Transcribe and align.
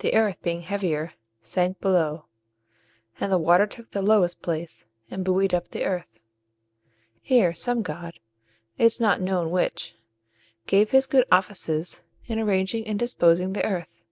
The 0.00 0.12
earth, 0.14 0.42
being 0.42 0.62
heavier, 0.62 1.12
sank 1.40 1.80
below; 1.80 2.24
and 3.20 3.30
the 3.30 3.38
water 3.38 3.64
took 3.64 3.92
the 3.92 4.02
lowest 4.02 4.42
place, 4.42 4.86
and 5.08 5.24
buoyed 5.24 5.54
up 5.54 5.68
the 5.68 5.84
earth. 5.84 6.24
Here 7.22 7.54
some 7.54 7.82
god 7.82 8.18
it 8.76 8.84
is 8.86 9.00
not 9.00 9.20
known 9.20 9.52
which 9.52 9.94
gave 10.66 10.90
his 10.90 11.06
good 11.06 11.28
offices 11.30 12.02
in 12.24 12.40
arranging 12.40 12.88
and 12.88 12.98
disposing 12.98 13.52
the 13.52 13.64
earth. 13.64 14.02